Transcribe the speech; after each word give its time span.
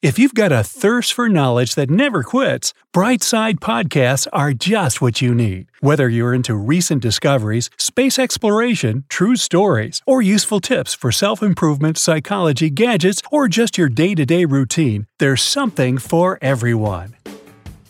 If 0.00 0.16
you've 0.16 0.34
got 0.34 0.52
a 0.52 0.62
thirst 0.62 1.12
for 1.12 1.28
knowledge 1.28 1.74
that 1.74 1.90
never 1.90 2.22
quits, 2.22 2.72
Brightside 2.94 3.54
Podcasts 3.54 4.28
are 4.32 4.52
just 4.52 5.00
what 5.00 5.20
you 5.20 5.34
need. 5.34 5.66
Whether 5.80 6.08
you're 6.08 6.32
into 6.32 6.54
recent 6.54 7.02
discoveries, 7.02 7.68
space 7.78 8.16
exploration, 8.16 9.02
true 9.08 9.34
stories, 9.34 10.00
or 10.06 10.22
useful 10.22 10.60
tips 10.60 10.94
for 10.94 11.10
self 11.10 11.42
improvement, 11.42 11.98
psychology, 11.98 12.70
gadgets, 12.70 13.22
or 13.32 13.48
just 13.48 13.76
your 13.76 13.88
day 13.88 14.14
to 14.14 14.24
day 14.24 14.44
routine, 14.44 15.08
there's 15.18 15.42
something 15.42 15.98
for 15.98 16.38
everyone. 16.40 17.16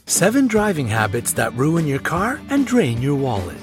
7 0.06 0.46
driving 0.46 0.88
habits 0.88 1.34
that 1.34 1.52
ruin 1.52 1.86
your 1.86 1.98
car 1.98 2.40
and 2.48 2.66
drain 2.66 3.02
your 3.02 3.16
wallet. 3.16 3.58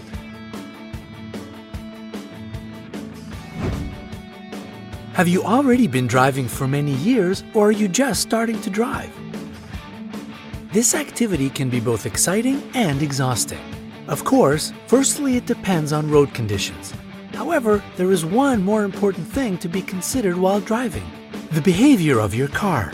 Have 5.16 5.30
you 5.30 5.46
already 5.46 5.88
been 5.88 6.08
driving 6.08 6.46
for 6.46 6.68
many 6.68 6.92
years 6.92 7.46
or 7.54 7.70
are 7.70 7.72
you 7.72 7.88
just 7.88 8.22
starting 8.22 8.60
to 8.64 8.70
drive? 8.70 9.10
This 10.74 10.94
activity 10.94 11.50
can 11.50 11.70
be 11.70 11.80
both 11.80 12.06
exciting 12.06 12.62
and 12.74 13.02
exhausting. 13.02 13.62
Of 14.10 14.26
course, 14.26 14.74
firstly, 14.88 15.38
it 15.38 15.46
depends 15.46 15.94
on 15.94 16.12
road 16.12 16.34
conditions. 16.34 16.94
However, 17.34 17.82
there 17.96 18.12
is 18.12 18.26
one 18.26 18.62
more 18.62 18.84
important 18.84 19.26
thing 19.26 19.58
to 19.60 19.70
be 19.70 19.82
considered 19.82 20.36
while 20.36 20.60
driving 20.60 21.10
the 21.52 21.62
behavior 21.62 22.20
of 22.20 22.36
your 22.36 22.50
car. 22.50 22.92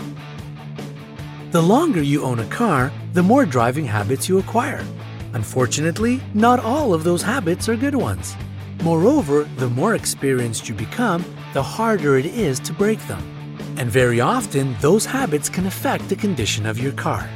The 1.49 1.63
longer 1.63 2.03
you 2.03 2.21
own 2.21 2.37
a 2.37 2.47
car, 2.49 2.91
the 3.13 3.23
more 3.23 3.47
driving 3.47 3.85
habits 3.85 4.29
you 4.29 4.37
acquire. 4.37 4.85
Unfortunately, 5.33 6.21
not 6.35 6.59
all 6.59 6.93
of 6.93 7.03
those 7.03 7.23
habits 7.23 7.67
are 7.67 7.75
good 7.75 7.95
ones. 7.95 8.35
Moreover, 8.83 9.43
the 9.57 9.69
more 9.69 9.93
experienced 9.93 10.67
you 10.67 10.73
become, 10.73 11.23
the 11.53 11.61
harder 11.61 12.17
it 12.17 12.25
is 12.25 12.59
to 12.61 12.73
break 12.73 12.99
them. 13.07 13.21
And 13.77 13.91
very 13.91 14.19
often, 14.19 14.75
those 14.81 15.05
habits 15.05 15.49
can 15.49 15.67
affect 15.67 16.09
the 16.09 16.15
condition 16.15 16.65
of 16.65 16.79
your 16.79 16.91
car. 16.93 17.29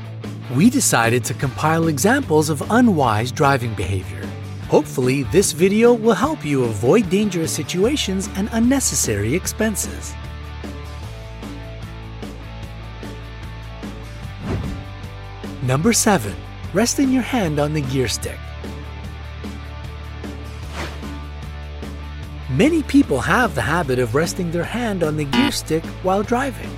We 0.56 0.72
decided 0.72 1.24
to 1.26 1.36
compile 1.36 1.88
examples 1.88 2.50
of 2.50 2.64
unwise 2.72 3.32
driving 3.32 3.76
behavior. 3.76 4.26
Hopefully, 4.70 5.24
this 5.24 5.52
video 5.52 5.94
will 5.94 6.16
help 6.16 6.44
you 6.44 6.64
avoid 6.64 7.12
dangerous 7.12 7.52
situations 7.52 8.28
and 8.36 8.50
unnecessary 8.52 9.36
expenses. 9.36 10.16
Number 15.62 15.94
7. 15.94 16.34
Resting 16.74 17.12
your 17.12 17.22
hand 17.22 17.60
on 17.60 17.74
the 17.74 17.82
gear 17.82 18.08
stick. 18.08 18.40
Many 22.50 22.84
people 22.84 23.20
have 23.22 23.56
the 23.56 23.62
habit 23.64 23.98
of 23.98 24.14
resting 24.14 24.52
their 24.52 24.64
hand 24.64 25.02
on 25.02 25.18
the 25.18 25.26
gear 25.26 25.52
stick 25.52 25.84
while 26.04 26.22
driving. 26.22 26.70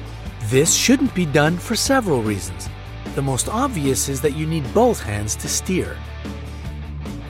This 0.45 0.73
shouldn't 0.73 1.13
be 1.13 1.25
done 1.25 1.57
for 1.57 1.75
several 1.75 2.23
reasons. 2.23 2.69
The 3.15 3.21
most 3.21 3.49
obvious 3.49 4.07
is 4.07 4.21
that 4.21 4.37
you 4.37 4.47
need 4.47 4.73
both 4.73 5.01
hands 5.01 5.35
to 5.35 5.49
steer. 5.49 5.97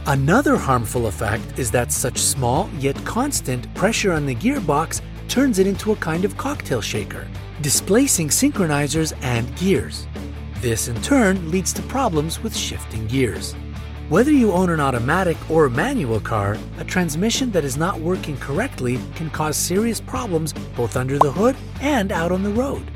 Another 0.05 0.55
harmful 0.55 1.07
effect 1.07 1.57
is 1.57 1.71
that 1.71 1.91
such 1.91 2.19
small 2.19 2.69
yet 2.77 2.95
constant 3.05 3.73
pressure 3.73 4.13
on 4.13 4.27
the 4.27 4.35
gearbox 4.35 5.01
turns 5.27 5.57
it 5.57 5.65
into 5.65 5.91
a 5.91 5.95
kind 5.95 6.23
of 6.23 6.37
cocktail 6.37 6.79
shaker, 6.79 7.27
displacing 7.61 8.27
synchronizers 8.27 9.13
and 9.23 9.53
gears. 9.55 10.05
This 10.61 10.89
in 10.89 11.01
turn 11.01 11.49
leads 11.49 11.73
to 11.73 11.81
problems 11.81 12.43
with 12.43 12.55
shifting 12.55 13.07
gears. 13.07 13.55
Whether 14.09 14.31
you 14.31 14.53
own 14.53 14.69
an 14.69 14.79
automatic 14.79 15.35
or 15.49 15.69
manual 15.69 16.21
car, 16.21 16.57
a 16.79 16.85
transmission 16.85 17.51
that 17.51 17.65
is 17.65 17.75
not 17.75 17.99
working 17.99 18.37
correctly 18.37 19.01
can 19.15 19.29
cause 19.29 19.57
serious 19.57 19.99
problems 19.99 20.53
both 20.77 20.95
under 20.95 21.19
the 21.19 21.29
hood 21.29 21.57
and 21.81 22.13
out 22.13 22.31
on 22.31 22.41
the 22.41 22.49
road. 22.49 22.89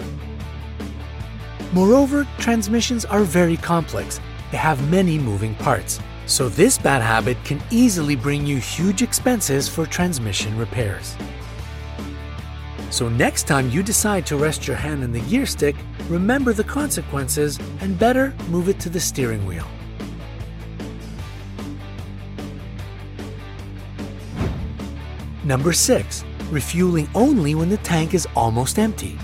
Moreover, 1.74 2.26
transmissions 2.38 3.04
are 3.04 3.24
very 3.24 3.58
complex. 3.58 4.22
They 4.52 4.58
have 4.58 4.90
many 4.90 5.20
moving 5.20 5.54
parts, 5.56 6.00
so 6.28 6.48
this 6.48 6.78
bad 6.78 7.02
habit 7.02 7.36
can 7.44 7.62
easily 7.72 8.16
bring 8.16 8.46
you 8.46 8.56
huge 8.56 9.02
expenses 9.02 9.68
for 9.68 9.86
transmission 9.86 10.58
repairs. 10.58 11.18
So 12.90 13.10
next 13.10 13.48
time 13.48 13.70
you 13.70 13.84
decide 13.84 14.26
to 14.28 14.38
rest 14.38 14.66
your 14.66 14.78
hand 14.78 15.04
on 15.04 15.12
the 15.12 15.20
gear 15.22 15.46
stick, 15.46 15.76
remember 16.08 16.54
the 16.54 16.64
consequences 16.64 17.60
and 17.82 18.00
better 18.00 18.34
move 18.48 18.70
it 18.70 18.80
to 18.80 18.90
the 18.90 19.00
steering 19.02 19.46
wheel. 19.46 19.68
Number 25.52 25.74
6. 25.74 26.24
Refueling 26.50 27.10
only 27.14 27.56
when 27.56 27.68
the 27.68 27.76
tank 27.76 28.14
is 28.14 28.26
almost 28.38 28.80
empty. 28.80 29.20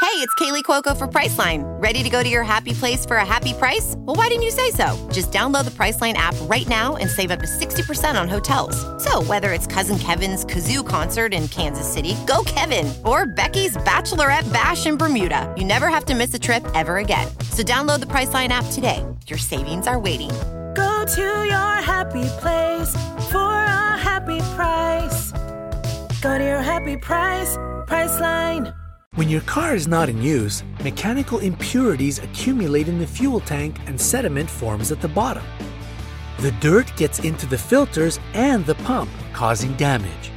Hey, 0.00 0.20
it's 0.20 0.34
Kaley 0.36 0.62
Cuoco 0.62 0.96
for 0.96 1.08
Priceline. 1.08 1.64
Ready 1.82 2.04
to 2.04 2.08
go 2.08 2.22
to 2.22 2.28
your 2.28 2.44
happy 2.44 2.74
place 2.74 3.04
for 3.04 3.16
a 3.16 3.26
happy 3.26 3.54
price? 3.54 3.96
Well, 3.98 4.14
why 4.14 4.28
didn't 4.28 4.44
you 4.44 4.52
say 4.52 4.70
so? 4.70 4.96
Just 5.10 5.32
download 5.32 5.64
the 5.64 5.72
Priceline 5.72 6.12
app 6.12 6.36
right 6.42 6.68
now 6.68 6.94
and 6.94 7.10
save 7.10 7.32
up 7.32 7.40
to 7.40 7.46
60% 7.46 8.14
on 8.20 8.28
hotels. 8.28 8.76
So, 9.02 9.20
whether 9.24 9.52
it's 9.52 9.66
Cousin 9.66 9.98
Kevin's 9.98 10.44
Kazoo 10.44 10.86
concert 10.88 11.34
in 11.34 11.48
Kansas 11.48 11.92
City, 11.92 12.14
go 12.24 12.44
Kevin, 12.46 12.92
or 13.04 13.26
Becky's 13.26 13.76
Bachelorette 13.78 14.52
Bash 14.52 14.86
in 14.86 14.96
Bermuda, 14.96 15.52
you 15.58 15.64
never 15.64 15.88
have 15.88 16.04
to 16.04 16.14
miss 16.14 16.32
a 16.34 16.38
trip 16.38 16.64
ever 16.76 16.98
again. 16.98 17.26
So, 17.50 17.64
download 17.64 17.98
the 17.98 18.06
Priceline 18.06 18.50
app 18.50 18.66
today. 18.70 19.04
Your 19.26 19.40
savings 19.40 19.88
are 19.88 19.98
waiting. 19.98 20.30
To 21.04 21.20
your 21.20 21.82
happy 21.82 22.24
place 22.40 22.96
for 23.30 23.38
a 23.38 23.98
happy 23.98 24.40
price. 24.56 25.32
Go 26.22 26.38
to 26.38 26.42
your 26.42 26.62
happy 26.62 26.96
price, 26.96 27.58
Priceline. 27.86 28.74
When 29.14 29.28
your 29.28 29.42
car 29.42 29.74
is 29.74 29.86
not 29.86 30.08
in 30.08 30.22
use, 30.22 30.64
mechanical 30.82 31.40
impurities 31.40 32.20
accumulate 32.20 32.88
in 32.88 32.98
the 32.98 33.06
fuel 33.06 33.40
tank 33.40 33.76
and 33.84 34.00
sediment 34.00 34.48
forms 34.48 34.90
at 34.90 35.02
the 35.02 35.08
bottom. 35.08 35.44
The 36.38 36.52
dirt 36.52 36.90
gets 36.96 37.18
into 37.18 37.44
the 37.44 37.58
filters 37.58 38.18
and 38.32 38.64
the 38.64 38.76
pump, 38.76 39.10
causing 39.34 39.74
damage. 39.74 40.32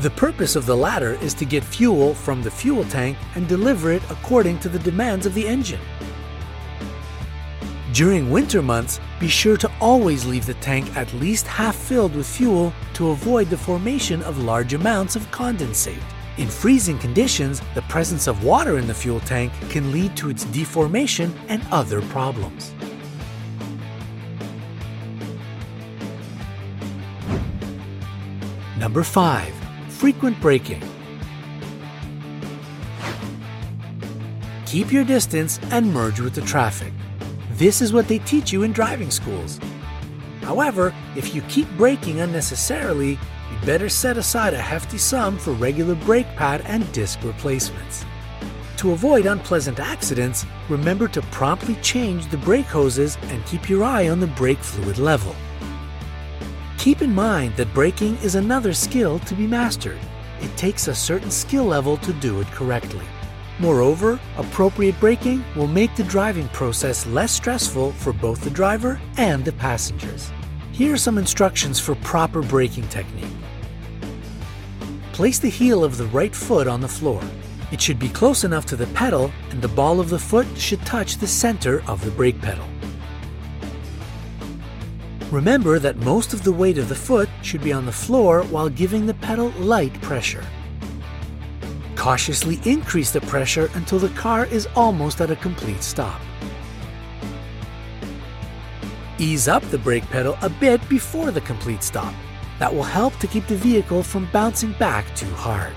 The 0.00 0.10
purpose 0.10 0.56
of 0.56 0.66
the 0.66 0.76
latter 0.76 1.14
is 1.22 1.34
to 1.34 1.44
get 1.44 1.62
fuel 1.62 2.14
from 2.14 2.42
the 2.42 2.50
fuel 2.50 2.84
tank 2.86 3.16
and 3.36 3.46
deliver 3.46 3.92
it 3.92 4.02
according 4.10 4.58
to 4.58 4.68
the 4.68 4.80
demands 4.80 5.24
of 5.24 5.34
the 5.34 5.46
engine. 5.46 5.80
During 7.96 8.30
winter 8.30 8.60
months, 8.60 9.00
be 9.18 9.26
sure 9.26 9.56
to 9.56 9.72
always 9.80 10.26
leave 10.26 10.44
the 10.44 10.52
tank 10.60 10.94
at 10.98 11.10
least 11.14 11.46
half 11.46 11.74
filled 11.74 12.14
with 12.14 12.26
fuel 12.26 12.74
to 12.92 13.08
avoid 13.08 13.48
the 13.48 13.56
formation 13.56 14.22
of 14.24 14.44
large 14.44 14.74
amounts 14.74 15.16
of 15.16 15.22
condensate. 15.30 16.02
In 16.36 16.46
freezing 16.46 16.98
conditions, 16.98 17.62
the 17.74 17.80
presence 17.88 18.26
of 18.26 18.44
water 18.44 18.76
in 18.76 18.86
the 18.86 18.92
fuel 18.92 19.20
tank 19.20 19.50
can 19.70 19.92
lead 19.92 20.14
to 20.18 20.28
its 20.28 20.44
deformation 20.44 21.34
and 21.48 21.62
other 21.72 22.02
problems. 22.02 22.74
Number 28.78 29.04
5. 29.04 29.54
Frequent 29.88 30.38
braking. 30.42 30.82
Keep 34.66 34.92
your 34.92 35.04
distance 35.04 35.58
and 35.70 35.94
merge 35.94 36.20
with 36.20 36.34
the 36.34 36.42
traffic. 36.42 36.92
This 37.56 37.80
is 37.80 37.94
what 37.94 38.06
they 38.06 38.18
teach 38.18 38.52
you 38.52 38.64
in 38.64 38.72
driving 38.72 39.10
schools. 39.10 39.58
However, 40.42 40.94
if 41.16 41.34
you 41.34 41.40
keep 41.48 41.66
braking 41.78 42.20
unnecessarily, 42.20 43.12
you 43.12 43.66
better 43.66 43.88
set 43.88 44.18
aside 44.18 44.52
a 44.52 44.60
hefty 44.60 44.98
sum 44.98 45.38
for 45.38 45.52
regular 45.52 45.94
brake 45.94 46.26
pad 46.36 46.60
and 46.66 46.90
disc 46.92 47.18
replacements. 47.22 48.04
To 48.76 48.92
avoid 48.92 49.24
unpleasant 49.24 49.80
accidents, 49.80 50.44
remember 50.68 51.08
to 51.08 51.22
promptly 51.22 51.76
change 51.76 52.28
the 52.28 52.36
brake 52.36 52.66
hoses 52.66 53.16
and 53.28 53.44
keep 53.46 53.70
your 53.70 53.84
eye 53.84 54.10
on 54.10 54.20
the 54.20 54.26
brake 54.26 54.58
fluid 54.58 54.98
level. 54.98 55.34
Keep 56.76 57.00
in 57.00 57.14
mind 57.14 57.56
that 57.56 57.72
braking 57.72 58.16
is 58.16 58.34
another 58.34 58.74
skill 58.74 59.18
to 59.20 59.34
be 59.34 59.46
mastered. 59.46 59.98
It 60.42 60.54
takes 60.58 60.88
a 60.88 60.94
certain 60.94 61.30
skill 61.30 61.64
level 61.64 61.96
to 61.98 62.12
do 62.12 62.38
it 62.42 62.48
correctly. 62.48 63.06
Moreover, 63.58 64.20
appropriate 64.36 65.00
braking 65.00 65.42
will 65.54 65.66
make 65.66 65.94
the 65.96 66.04
driving 66.04 66.48
process 66.48 67.06
less 67.06 67.32
stressful 67.32 67.92
for 67.92 68.12
both 68.12 68.42
the 68.42 68.50
driver 68.50 69.00
and 69.16 69.44
the 69.44 69.52
passengers. 69.52 70.30
Here 70.72 70.92
are 70.92 70.98
some 70.98 71.16
instructions 71.16 71.80
for 71.80 71.94
proper 71.96 72.42
braking 72.42 72.86
technique. 72.88 73.24
Place 75.12 75.38
the 75.38 75.48
heel 75.48 75.82
of 75.84 75.96
the 75.96 76.06
right 76.08 76.34
foot 76.34 76.66
on 76.66 76.82
the 76.82 76.88
floor. 76.88 77.22
It 77.72 77.80
should 77.80 77.98
be 77.98 78.10
close 78.10 78.44
enough 78.44 78.66
to 78.66 78.76
the 78.76 78.86
pedal, 78.88 79.32
and 79.50 79.62
the 79.62 79.68
ball 79.68 80.00
of 80.00 80.10
the 80.10 80.18
foot 80.18 80.46
should 80.56 80.84
touch 80.84 81.16
the 81.16 81.26
center 81.26 81.82
of 81.88 82.04
the 82.04 82.10
brake 82.10 82.40
pedal. 82.42 82.66
Remember 85.30 85.78
that 85.78 85.96
most 85.96 86.34
of 86.34 86.44
the 86.44 86.52
weight 86.52 86.76
of 86.76 86.90
the 86.90 86.94
foot 86.94 87.30
should 87.42 87.64
be 87.64 87.72
on 87.72 87.86
the 87.86 87.90
floor 87.90 88.42
while 88.44 88.68
giving 88.68 89.06
the 89.06 89.14
pedal 89.14 89.48
light 89.58 89.94
pressure. 90.02 90.44
Cautiously 92.06 92.60
increase 92.64 93.10
the 93.10 93.20
pressure 93.22 93.68
until 93.74 93.98
the 93.98 94.10
car 94.10 94.46
is 94.46 94.68
almost 94.76 95.20
at 95.20 95.32
a 95.32 95.34
complete 95.34 95.82
stop. 95.82 96.20
Ease 99.18 99.48
up 99.48 99.64
the 99.70 99.78
brake 99.78 100.08
pedal 100.08 100.38
a 100.40 100.48
bit 100.48 100.88
before 100.88 101.32
the 101.32 101.40
complete 101.40 101.82
stop. 101.82 102.14
That 102.60 102.72
will 102.72 102.84
help 102.84 103.16
to 103.16 103.26
keep 103.26 103.44
the 103.48 103.56
vehicle 103.56 104.04
from 104.04 104.28
bouncing 104.32 104.70
back 104.74 105.16
too 105.16 105.32
hard. 105.34 105.74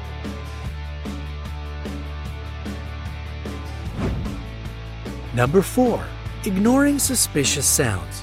Number 5.33 5.63
4. 5.63 6.05
Ignoring 6.45 6.99
suspicious 6.99 7.65
sounds. 7.65 8.21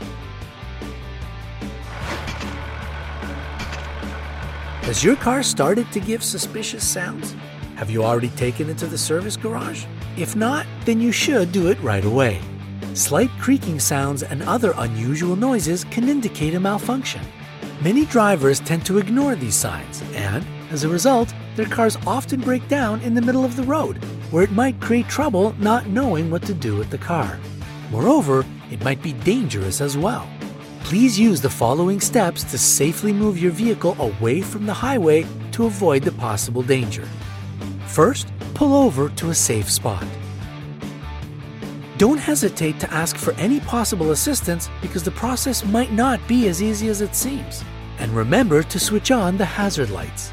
Has 4.82 5.03
your 5.03 5.17
car 5.17 5.43
started 5.43 5.91
to 5.91 5.99
give 5.99 6.23
suspicious 6.23 6.87
sounds? 6.87 7.35
Have 7.76 7.90
you 7.90 8.02
already 8.05 8.31
taken 8.31 8.70
it 8.70 8.78
to 8.78 8.87
the 8.87 8.96
service 8.96 9.37
garage? 9.37 9.84
If 10.17 10.34
not, 10.34 10.67
then 10.87 10.99
you 10.99 11.12
should 11.12 11.52
do 11.52 11.69
it 11.69 11.78
right 11.82 12.06
away. 12.06 12.40
Slight 12.94 13.28
creaking 13.38 13.81
sounds 13.81 14.23
and 14.23 14.43
other 14.44 14.73
unusual 14.78 15.37
noises 15.37 15.84
can 15.84 16.08
indicate 16.08 16.55
a 16.55 16.61
malfunction. 16.61 17.20
Many 17.82 18.06
drivers 18.06 18.61
tend 18.61 18.87
to 18.87 18.96
ignore 18.96 19.34
these 19.34 19.55
signs, 19.55 20.02
and 20.14 20.43
as 20.70 20.84
a 20.84 20.88
result, 20.88 21.34
their 21.55 21.67
cars 21.67 21.99
often 22.06 22.40
break 22.40 22.67
down 22.67 23.02
in 23.02 23.12
the 23.12 23.20
middle 23.20 23.44
of 23.44 23.56
the 23.56 23.64
road, 23.64 24.02
where 24.31 24.43
it 24.43 24.52
might 24.52 24.81
create 24.81 25.06
trouble 25.11 25.55
not 25.58 25.87
knowing 25.87 26.31
what 26.31 26.44
to 26.44 26.55
do 26.55 26.76
with 26.76 26.88
the 26.88 26.96
car. 26.96 27.38
Moreover, 27.90 28.46
it 28.70 28.82
might 28.82 29.02
be 29.02 29.12
dangerous 29.12 29.82
as 29.82 29.99
well. 29.99 30.26
Please 30.81 31.20
use 31.20 31.43
the 31.43 31.50
following 31.50 32.00
steps 32.00 32.43
to 32.44 32.56
safely 32.56 33.12
move 33.12 33.38
your 33.38 33.52
vehicle 33.52 33.94
away 33.99 34.40
from 34.40 34.64
the 34.64 34.72
highway 34.72 35.26
to 35.52 35.67
avoid 35.67 36.05
the 36.05 36.12
possible 36.12 36.62
danger. 36.62 37.06
First, 37.87 38.33
pull 38.55 38.75
over 38.75 39.09
to 39.11 39.31
a 39.31 39.35
safe 39.35 39.71
spot. 39.71 40.05
Don't 41.99 42.19
hesitate 42.19 42.79
to 42.81 42.93
ask 42.93 43.17
for 43.17 43.33
any 43.35 43.61
possible 43.61 44.11
assistance 44.11 44.69
because 44.83 45.03
the 45.03 45.11
process 45.11 45.65
might 45.65 45.93
not 45.93 46.21
be 46.29 46.49
as 46.49 46.62
easy 46.62 46.88
as 46.88 47.00
it 47.00 47.15
seems. 47.15 47.65
And 47.99 48.12
remember 48.12 48.62
to 48.62 48.79
switch 48.79 49.11
on 49.11 49.38
the 49.38 49.47
hazard 49.47 49.88
lights. 49.88 50.31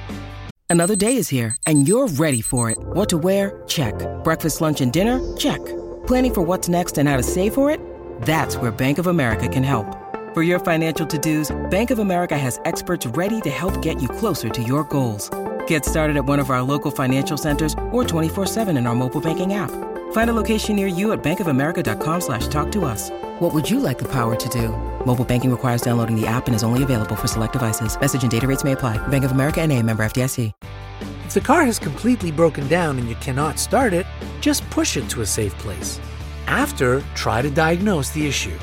Another 0.69 0.95
day 0.95 1.15
is 1.15 1.29
here, 1.29 1.55
and 1.67 1.87
you're 1.87 2.07
ready 2.07 2.41
for 2.41 2.69
it. 2.69 2.77
What 2.79 3.07
to 3.09 3.17
wear? 3.17 3.63
Check. 3.67 3.93
Breakfast, 4.23 4.59
lunch, 4.59 4.81
and 4.81 4.91
dinner? 4.91 5.21
Check. 5.37 5.63
Planning 6.07 6.33
for 6.33 6.41
what's 6.41 6.67
next 6.67 6.97
and 6.97 7.07
how 7.07 7.15
to 7.15 7.23
save 7.23 7.53
for 7.53 7.69
it? 7.69 7.79
That's 8.23 8.57
where 8.57 8.71
Bank 8.71 8.97
of 8.97 9.07
America 9.07 9.47
can 9.47 9.63
help. 9.63 9.85
For 10.33 10.41
your 10.41 10.59
financial 10.59 11.05
to 11.05 11.17
dos, 11.17 11.55
Bank 11.69 11.91
of 11.91 11.99
America 11.99 12.35
has 12.37 12.59
experts 12.65 13.05
ready 13.05 13.39
to 13.41 13.49
help 13.51 13.81
get 13.83 14.01
you 14.01 14.09
closer 14.09 14.49
to 14.49 14.63
your 14.63 14.83
goals. 14.85 15.29
Get 15.67 15.85
started 15.85 16.17
at 16.17 16.25
one 16.25 16.39
of 16.39 16.49
our 16.49 16.63
local 16.63 16.89
financial 16.89 17.37
centers 17.37 17.75
or 17.91 18.03
24 18.03 18.47
7 18.47 18.77
in 18.77 18.87
our 18.87 18.95
mobile 18.95 19.21
banking 19.21 19.53
app. 19.53 19.69
Find 20.13 20.29
a 20.29 20.33
location 20.33 20.75
near 20.75 20.87
you 20.87 21.11
at 21.11 21.23
bankofamerica.com 21.23 22.21
slash 22.21 22.47
talk 22.47 22.71
to 22.71 22.85
us. 22.85 23.11
What 23.39 23.53
would 23.53 23.69
you 23.69 23.79
like 23.79 23.99
the 23.99 24.11
power 24.11 24.35
to 24.35 24.49
do? 24.49 24.69
Mobile 25.05 25.25
banking 25.25 25.51
requires 25.51 25.81
downloading 25.81 26.19
the 26.19 26.25
app 26.25 26.47
and 26.47 26.55
is 26.55 26.63
only 26.63 26.81
available 26.81 27.15
for 27.15 27.27
select 27.27 27.53
devices. 27.53 27.99
Message 27.99 28.23
and 28.23 28.31
data 28.31 28.47
rates 28.47 28.63
may 28.63 28.71
apply. 28.71 28.97
Bank 29.09 29.23
of 29.25 29.31
America 29.31 29.61
and 29.61 29.71
a 29.71 29.79
member 29.81 30.03
FDIC. 30.03 30.51
If 31.25 31.33
the 31.33 31.41
car 31.41 31.65
has 31.65 31.79
completely 31.79 32.31
broken 32.31 32.67
down 32.67 32.99
and 32.99 33.09
you 33.09 33.15
cannot 33.15 33.57
start 33.57 33.91
it, 33.93 34.05
just 34.39 34.69
push 34.69 34.97
it 34.97 35.09
to 35.09 35.21
a 35.21 35.25
safe 35.25 35.57
place. 35.57 35.99
After, 36.45 37.01
try 37.15 37.41
to 37.41 37.49
diagnose 37.49 38.11
the 38.11 38.27
issue. 38.27 38.57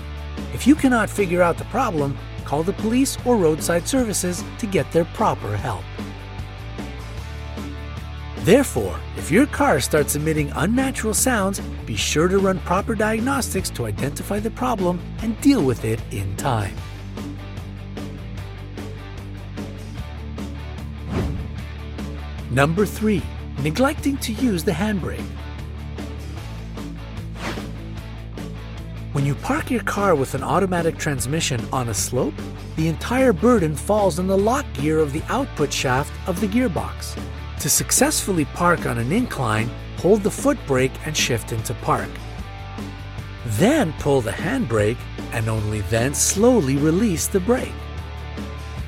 If 0.55 0.67
you 0.67 0.77
cannot 0.77 1.11
figure 1.11 1.43
out 1.43 1.59
the 1.59 1.65
problem, 1.65 2.17
call 2.45 2.63
the 2.63 2.75
police 2.75 3.19
or 3.25 3.37
roadside 3.37 3.89
services 3.89 4.45
to 4.59 4.67
get 4.67 4.93
their 4.93 5.05
proper 5.07 5.57
help. 5.57 5.83
Therefore, 8.45 8.99
if 9.19 9.31
your 9.31 9.45
car 9.47 9.81
starts 9.81 10.17
emitting 10.17 10.51
unnatural 10.57 11.13
sounds, 11.13 11.61
be 11.85 11.95
sure 11.95 12.27
to 12.27 12.39
run 12.39 12.59
proper 12.61 12.95
diagnostics 12.95 13.69
to 13.71 13.85
identify 13.85 14.41
the 14.41 14.51
problem 14.51 14.99
and 15.21 15.39
deal 15.43 15.63
with 15.63 15.85
it 15.85 16.01
in 16.11 16.35
time. 16.37 16.75
Number 22.51 22.87
3. 22.87 23.23
Neglecting 23.63 24.17
to 24.19 24.33
use 24.33 24.65
the 24.65 24.73
handbrake. 24.73 25.21
When 29.13 29.27
you 29.27 29.35
park 29.35 29.71
your 29.71 29.83
car 29.83 30.15
with 30.15 30.35
an 30.35 30.43
automatic 30.43 30.97
transmission 30.97 31.61
on 31.75 31.91
a 31.91 31.95
slope, 31.95 32.35
the 32.77 32.89
entire 32.89 33.35
burden 33.35 33.77
falls 33.77 34.19
on 34.19 34.27
the 34.27 34.39
lock 34.39 34.65
gear 34.73 34.99
of 34.99 35.13
the 35.13 35.23
output 35.29 35.71
shaft 35.71 36.13
of 36.27 36.41
the 36.41 36.47
gearbox. 36.47 37.21
To 37.61 37.69
successfully 37.69 38.47
park 38.47 38.87
on 38.87 38.97
an 38.97 39.13
incline, 39.13 39.69
hold 39.99 40.23
the 40.23 40.31
foot 40.31 40.57
brake 40.67 40.95
and 41.05 41.15
shift 41.15 41.53
into 41.53 41.75
park. 41.75 42.09
Then 43.59 43.93
pull 43.99 44.23
the 44.23 44.31
handbrake 44.31 44.97
and 45.33 45.47
only 45.47 45.83
then 45.83 46.15
slowly 46.15 46.77
release 46.77 47.27
the 47.27 47.41
brake. 47.41 47.75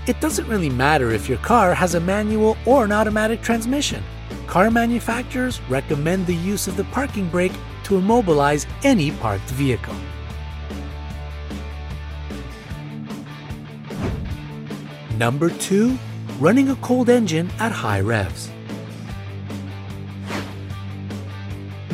It 0.06 0.22
doesn't 0.22 0.48
really 0.48 0.70
matter 0.70 1.10
if 1.10 1.28
your 1.28 1.36
car 1.38 1.74
has 1.74 1.94
a 1.94 2.00
manual 2.00 2.56
or 2.64 2.86
an 2.86 2.92
automatic 2.92 3.42
transmission. 3.42 4.02
Car 4.46 4.70
manufacturers 4.70 5.60
recommend 5.68 6.26
the 6.26 6.34
use 6.34 6.66
of 6.66 6.78
the 6.78 6.84
parking 6.84 7.28
brake 7.28 7.52
to 7.84 7.98
immobilize 7.98 8.66
any 8.84 9.10
parked 9.10 9.50
vehicle. 9.50 9.94
Number 15.18 15.50
2. 15.50 15.98
Running 16.40 16.70
a 16.70 16.76
cold 16.76 17.10
engine 17.10 17.50
at 17.58 17.70
high 17.70 18.00
revs. 18.00 18.50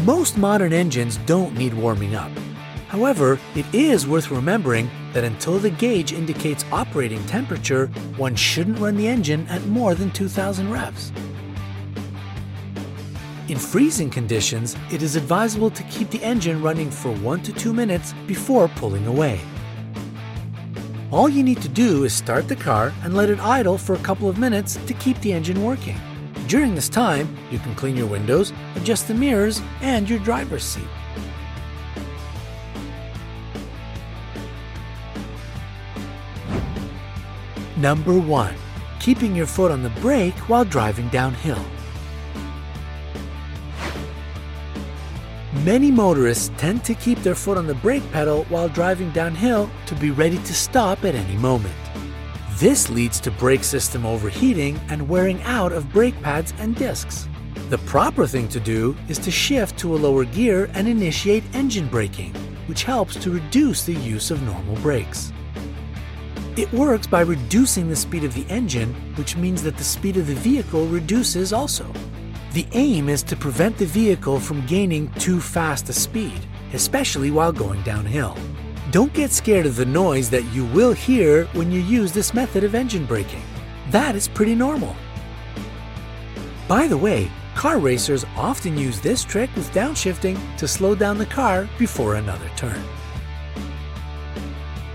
Most 0.08 0.38
modern 0.38 0.72
engines 0.72 1.18
don't 1.26 1.54
need 1.54 1.74
warming 1.74 2.14
up. 2.14 2.30
However, 2.88 3.38
it 3.54 3.66
is 3.74 4.06
worth 4.06 4.30
remembering 4.30 4.88
that 5.12 5.22
until 5.22 5.58
the 5.58 5.68
gauge 5.68 6.14
indicates 6.14 6.64
operating 6.72 7.22
temperature, 7.26 7.88
one 8.16 8.34
shouldn't 8.34 8.78
run 8.78 8.96
the 8.96 9.06
engine 9.06 9.46
at 9.48 9.62
more 9.66 9.94
than 9.94 10.10
2000 10.10 10.70
revs. 10.70 11.12
In 13.48 13.58
freezing 13.58 14.08
conditions, 14.08 14.76
it 14.90 15.02
is 15.02 15.14
advisable 15.14 15.68
to 15.68 15.82
keep 15.82 16.08
the 16.08 16.22
engine 16.22 16.62
running 16.62 16.90
for 16.90 17.12
1 17.16 17.42
to 17.42 17.52
2 17.52 17.74
minutes 17.74 18.14
before 18.26 18.68
pulling 18.68 19.06
away. 19.06 19.38
All 21.10 21.28
you 21.28 21.42
need 21.42 21.60
to 21.60 21.68
do 21.68 22.04
is 22.04 22.14
start 22.14 22.48
the 22.48 22.56
car 22.56 22.94
and 23.04 23.14
let 23.14 23.28
it 23.28 23.40
idle 23.40 23.76
for 23.76 23.92
a 23.92 23.98
couple 23.98 24.30
of 24.30 24.38
minutes 24.38 24.78
to 24.86 24.94
keep 24.94 25.20
the 25.20 25.34
engine 25.34 25.62
working. 25.62 26.00
During 26.48 26.74
this 26.74 26.88
time, 26.88 27.36
you 27.50 27.58
can 27.58 27.74
clean 27.74 27.94
your 27.94 28.06
windows, 28.06 28.54
adjust 28.74 29.06
the 29.06 29.12
mirrors, 29.12 29.60
and 29.82 30.08
your 30.08 30.18
driver's 30.20 30.64
seat. 30.64 30.88
Number 37.76 38.18
1. 38.18 38.54
Keeping 38.98 39.36
your 39.36 39.44
foot 39.44 39.70
on 39.70 39.82
the 39.82 39.90
brake 40.00 40.34
while 40.48 40.64
driving 40.64 41.08
downhill. 41.10 41.62
Many 45.64 45.90
motorists 45.90 46.50
tend 46.56 46.82
to 46.84 46.94
keep 46.94 47.18
their 47.18 47.34
foot 47.34 47.58
on 47.58 47.66
the 47.66 47.74
brake 47.74 48.10
pedal 48.10 48.44
while 48.44 48.70
driving 48.70 49.10
downhill 49.10 49.68
to 49.84 49.94
be 49.96 50.10
ready 50.10 50.38
to 50.38 50.54
stop 50.54 51.04
at 51.04 51.14
any 51.14 51.36
moment. 51.36 51.87
This 52.58 52.90
leads 52.90 53.20
to 53.20 53.30
brake 53.30 53.62
system 53.62 54.04
overheating 54.04 54.80
and 54.88 55.08
wearing 55.08 55.40
out 55.42 55.70
of 55.70 55.92
brake 55.92 56.20
pads 56.22 56.52
and 56.58 56.74
discs. 56.74 57.28
The 57.68 57.78
proper 57.78 58.26
thing 58.26 58.48
to 58.48 58.58
do 58.58 58.96
is 59.06 59.16
to 59.18 59.30
shift 59.30 59.78
to 59.78 59.94
a 59.94 59.96
lower 59.96 60.24
gear 60.24 60.68
and 60.74 60.88
initiate 60.88 61.44
engine 61.54 61.86
braking, 61.86 62.34
which 62.66 62.82
helps 62.82 63.14
to 63.22 63.30
reduce 63.30 63.84
the 63.84 63.94
use 63.94 64.32
of 64.32 64.42
normal 64.42 64.74
brakes. 64.82 65.32
It 66.56 66.72
works 66.72 67.06
by 67.06 67.20
reducing 67.20 67.88
the 67.88 67.94
speed 67.94 68.24
of 68.24 68.34
the 68.34 68.46
engine, 68.48 68.92
which 69.14 69.36
means 69.36 69.62
that 69.62 69.76
the 69.76 69.84
speed 69.84 70.16
of 70.16 70.26
the 70.26 70.34
vehicle 70.34 70.86
reduces 70.86 71.52
also. 71.52 71.86
The 72.54 72.66
aim 72.72 73.08
is 73.08 73.22
to 73.24 73.36
prevent 73.36 73.78
the 73.78 73.86
vehicle 73.86 74.40
from 74.40 74.66
gaining 74.66 75.12
too 75.12 75.38
fast 75.38 75.88
a 75.90 75.92
speed, 75.92 76.40
especially 76.72 77.30
while 77.30 77.52
going 77.52 77.84
downhill. 77.84 78.36
Don't 78.90 79.12
get 79.12 79.30
scared 79.32 79.66
of 79.66 79.76
the 79.76 79.84
noise 79.84 80.30
that 80.30 80.44
you 80.44 80.64
will 80.64 80.94
hear 80.94 81.44
when 81.48 81.70
you 81.70 81.78
use 81.78 82.10
this 82.10 82.32
method 82.32 82.64
of 82.64 82.74
engine 82.74 83.04
braking. 83.04 83.42
That 83.90 84.16
is 84.16 84.28
pretty 84.28 84.54
normal. 84.54 84.96
By 86.68 86.86
the 86.86 86.96
way, 86.96 87.30
car 87.54 87.78
racers 87.78 88.24
often 88.34 88.78
use 88.78 88.98
this 88.98 89.24
trick 89.24 89.54
with 89.56 89.70
downshifting 89.72 90.38
to 90.56 90.66
slow 90.66 90.94
down 90.94 91.18
the 91.18 91.26
car 91.26 91.68
before 91.78 92.14
another 92.14 92.50
turn. 92.56 92.82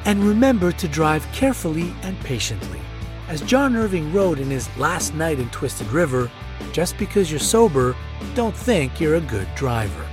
And 0.06 0.24
remember 0.24 0.72
to 0.72 0.88
drive 0.88 1.28
carefully 1.32 1.94
and 2.02 2.20
patiently. 2.22 2.80
As 3.28 3.42
John 3.42 3.76
Irving 3.76 4.12
wrote 4.12 4.40
in 4.40 4.50
his 4.50 4.76
Last 4.76 5.14
Night 5.14 5.40
in 5.40 5.52
Twisted 5.52 5.88
River, 5.90 6.32
just 6.72 6.98
because 6.98 7.30
you're 7.30 7.40
sober, 7.40 7.96
don't 8.34 8.56
think 8.56 9.00
you're 9.00 9.16
a 9.16 9.22
good 9.22 9.48
driver. 9.54 10.10